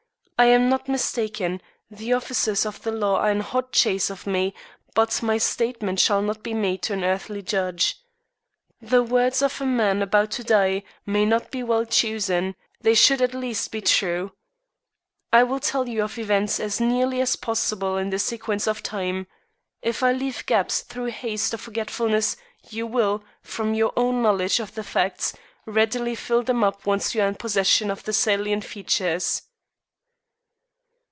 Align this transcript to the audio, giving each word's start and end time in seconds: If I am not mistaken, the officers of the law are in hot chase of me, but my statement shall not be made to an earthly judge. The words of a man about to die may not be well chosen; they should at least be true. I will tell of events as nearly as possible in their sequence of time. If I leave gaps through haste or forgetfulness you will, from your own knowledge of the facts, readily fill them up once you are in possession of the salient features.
If 0.33 0.45
I 0.47 0.55
am 0.55 0.69
not 0.69 0.87
mistaken, 0.89 1.61
the 1.91 2.13
officers 2.13 2.65
of 2.65 2.81
the 2.81 2.91
law 2.91 3.17
are 3.19 3.29
in 3.29 3.41
hot 3.41 3.71
chase 3.71 4.09
of 4.09 4.25
me, 4.25 4.55
but 4.95 5.21
my 5.21 5.37
statement 5.37 5.99
shall 5.99 6.23
not 6.23 6.41
be 6.41 6.55
made 6.55 6.81
to 6.81 6.93
an 6.93 7.03
earthly 7.03 7.43
judge. 7.43 7.99
The 8.81 9.03
words 9.03 9.43
of 9.43 9.61
a 9.61 9.67
man 9.67 10.01
about 10.01 10.31
to 10.31 10.43
die 10.43 10.81
may 11.05 11.25
not 11.25 11.51
be 11.51 11.61
well 11.61 11.85
chosen; 11.85 12.55
they 12.81 12.95
should 12.95 13.21
at 13.21 13.35
least 13.35 13.69
be 13.71 13.81
true. 13.81 14.31
I 15.31 15.43
will 15.43 15.59
tell 15.59 15.87
of 16.01 16.17
events 16.17 16.59
as 16.59 16.81
nearly 16.81 17.21
as 17.21 17.35
possible 17.35 17.95
in 17.97 18.09
their 18.09 18.17
sequence 18.17 18.65
of 18.65 18.81
time. 18.81 19.27
If 19.83 20.01
I 20.01 20.11
leave 20.11 20.47
gaps 20.47 20.81
through 20.81 21.11
haste 21.11 21.53
or 21.53 21.57
forgetfulness 21.57 22.35
you 22.67 22.87
will, 22.87 23.23
from 23.43 23.75
your 23.75 23.93
own 23.95 24.23
knowledge 24.23 24.59
of 24.59 24.73
the 24.73 24.83
facts, 24.83 25.33
readily 25.67 26.15
fill 26.15 26.41
them 26.41 26.63
up 26.63 26.87
once 26.87 27.13
you 27.13 27.21
are 27.21 27.27
in 27.27 27.35
possession 27.35 27.91
of 27.91 28.01
the 28.05 28.13
salient 28.13 28.63
features. 28.65 29.43